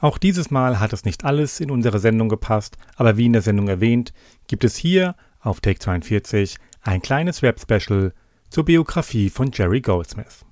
[0.00, 3.42] Auch dieses Mal hat es nicht alles in unsere Sendung gepasst, aber wie in der
[3.42, 4.12] Sendung erwähnt,
[4.46, 8.12] gibt es hier auf Take 42 ein kleines Web-Special
[8.50, 10.44] zur Biografie von Jerry Goldsmith.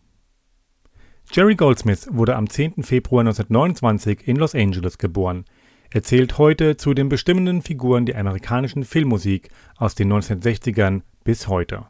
[1.30, 2.82] Jerry Goldsmith wurde am 10.
[2.82, 5.44] Februar 1929 in Los Angeles geboren.
[5.90, 11.86] Er zählt heute zu den bestimmenden Figuren der amerikanischen Filmmusik aus den 1960ern bis heute.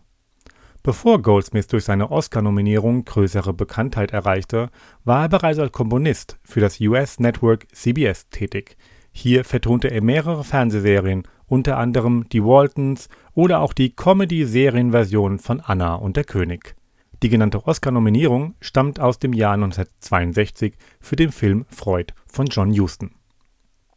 [0.87, 4.69] Bevor Goldsmith durch seine Oscar-Nominierung größere Bekanntheit erreichte,
[5.03, 8.77] war er bereits als Komponist für das US-Network CBS tätig.
[9.11, 15.95] Hier vertonte er mehrere Fernsehserien, unter anderem die Waltons oder auch die Comedy-Serienversion von Anna
[15.95, 16.77] und der König.
[17.23, 23.13] Die genannte Oscar-Nominierung stammt aus dem Jahr 1962 für den Film Freud von John Huston.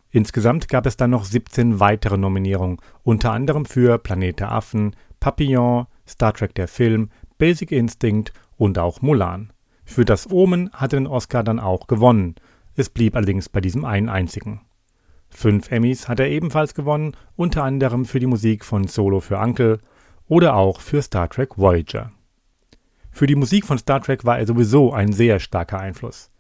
[0.10, 6.34] Insgesamt gab es dann noch 17 weitere Nominierungen, unter anderem für Planet Affen, Papillon, Star
[6.34, 9.52] Trek der Film, Basic Instinct und auch Mulan.
[9.86, 12.36] Für das Omen hatte den Oscar dann auch gewonnen.
[12.76, 14.62] Es blieb allerdings bei diesem einen einzigen.
[15.30, 19.80] Fünf Emmys hat er ebenfalls gewonnen, unter anderem für die Musik von Solo für Uncle
[20.28, 22.12] oder auch für Star Trek Voyager.
[23.12, 26.32] Für die Musik von Star Trek war er sowieso ein sehr starker Einfluss.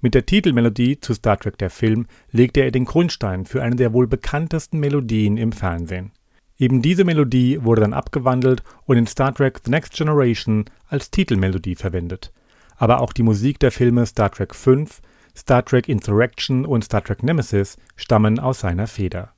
[0.00, 3.92] Mit der Titelmelodie zu Star Trek der Film legte er den Grundstein für eine der
[3.92, 6.12] wohl bekanntesten Melodien im Fernsehen.
[6.56, 11.74] Eben diese Melodie wurde dann abgewandelt und in Star Trek The Next Generation als Titelmelodie
[11.74, 12.32] verwendet.
[12.76, 14.84] Aber auch die Musik der Filme Star Trek V,
[15.36, 19.32] Star Trek Insurrection und Star Trek Nemesis stammen aus seiner Feder.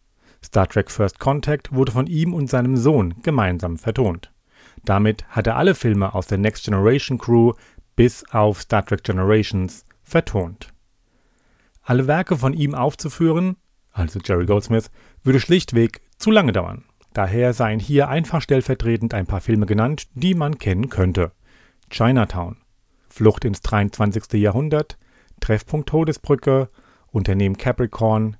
[0.44, 4.30] Star Trek First Contact wurde von ihm und seinem Sohn gemeinsam vertont.
[4.84, 7.54] Damit hat er alle Filme aus der Next Generation Crew
[7.96, 10.72] bis auf Star Trek Generations vertont.
[11.82, 13.56] Alle Werke von ihm aufzuführen,
[13.92, 14.90] also Jerry Goldsmith,
[15.24, 16.84] würde schlichtweg zu lange dauern.
[17.16, 21.32] Daher seien hier einfach stellvertretend ein paar Filme genannt, die man kennen könnte.
[21.88, 22.58] Chinatown,
[23.08, 24.34] Flucht ins 23.
[24.34, 24.98] Jahrhundert,
[25.40, 26.68] Treffpunkt Todesbrücke,
[27.06, 28.36] Unternehmen Capricorn,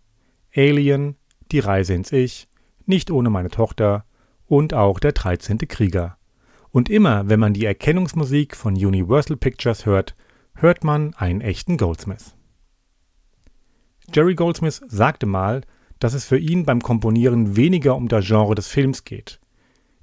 [0.55, 1.17] Alien,
[1.53, 2.49] Die Reise ins Ich,
[2.85, 4.05] Nicht ohne meine Tochter
[4.45, 5.57] und auch Der 13.
[5.57, 6.19] Krieger.
[6.71, 10.15] Und immer, wenn man die Erkennungsmusik von Universal Pictures hört,
[10.55, 12.37] hört man einen echten Goldsmith.
[14.13, 15.63] Jerry Goldsmith sagte mal,
[16.07, 19.41] dass es für ihn beim Komponieren weniger um das Genre des Films geht.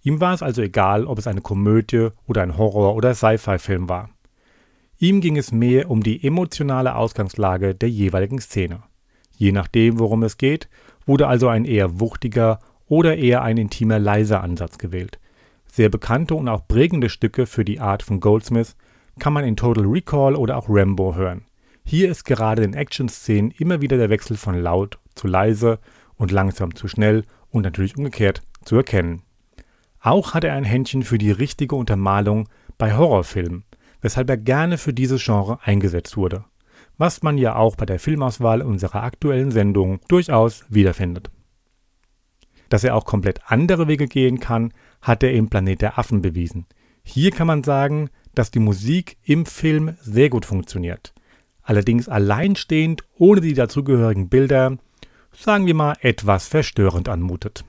[0.02, 4.10] Ihm war es also egal, ob es eine Komödie oder ein Horror- oder Sci-Fi-Film war.
[5.00, 8.84] Ihm ging es mehr um die emotionale Ausgangslage der jeweiligen Szene.
[9.38, 10.68] Je nachdem, worum es geht,
[11.06, 12.60] wurde also ein eher wuchtiger
[12.90, 15.22] oder eher ein intimer leiser Ansatz gewählt.
[15.68, 18.76] Sehr bekannte und auch prägende Stücke für die Art von Goldsmith
[19.20, 21.46] kann man in Total Recall oder auch Rambo hören.
[21.84, 25.80] Hier ist gerade in Action-Szenen immer wieder der Wechsel von laut zu leise
[26.16, 29.24] und langsam zu schnell und natürlich umgekehrt zu erkennen.
[30.00, 33.64] Auch hat er ein Händchen für die richtige Untermalung bei Horrorfilmen,
[34.02, 36.46] weshalb er gerne für dieses Genre eingesetzt wurde,
[36.98, 41.30] was man ja auch bei der Filmauswahl unserer aktuellen Sendung durchaus wiederfindet.
[42.70, 46.66] Dass er auch komplett andere Wege gehen kann, hat er im Planet der Affen bewiesen.
[47.04, 51.13] Hier kann man sagen, dass die Musik im Film sehr gut funktioniert.
[51.64, 54.78] Allerdings alleinstehend, ohne die dazugehörigen Bilder,
[55.32, 57.64] sagen wir mal, etwas verstörend anmutet.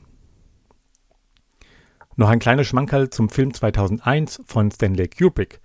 [2.17, 5.61] Noch ein kleiner Schmankerl zum Film 2001 von Stanley Kubrick.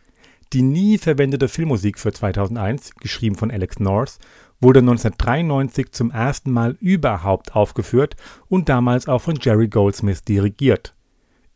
[0.52, 4.18] Die nie verwendete Filmmusik für 2001, geschrieben von Alex North,
[4.60, 8.16] wurde 1993 zum ersten Mal überhaupt aufgeführt
[8.48, 10.96] und damals auch von Jerry Goldsmith dirigiert.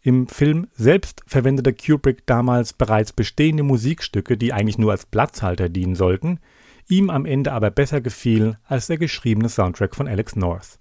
[0.01, 5.95] Im Film selbst verwendete Kubrick damals bereits bestehende Musikstücke, die eigentlich nur als Platzhalter dienen
[5.95, 6.39] sollten,
[6.87, 10.79] ihm am Ende aber besser gefiel als der geschriebene Soundtrack von Alex North.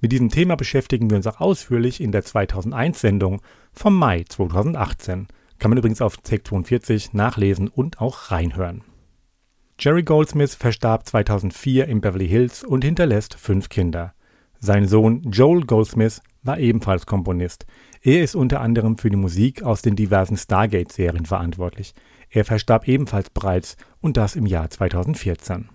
[0.00, 5.28] Mit diesem Thema beschäftigen wir uns auch ausführlich in der 2001-Sendung vom Mai 2018.
[5.58, 8.82] Kann man übrigens auf Take 42 nachlesen und auch reinhören.
[9.78, 14.14] Jerry Goldsmith verstarb 2004 in Beverly Hills und hinterlässt fünf Kinder.
[14.58, 17.66] Sein Sohn Joel Goldsmith war ebenfalls Komponist.
[18.02, 21.92] Er ist unter anderem für die Musik aus den diversen Stargate-Serien verantwortlich.
[22.30, 25.68] Er verstarb ebenfalls bereits und das im Jahr 2014.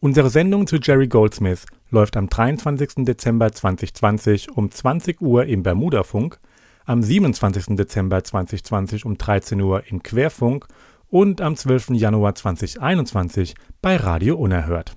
[0.00, 3.04] Unsere Sendung zu Jerry Goldsmith läuft am 23.
[3.04, 6.38] Dezember 2020 um 20 Uhr im Bermudafunk,
[6.84, 7.76] am 27.
[7.76, 10.66] Dezember 2020 um 13 Uhr im Querfunk
[11.08, 11.90] und am 12.
[11.90, 14.94] Januar 2021 bei Radio Unerhört.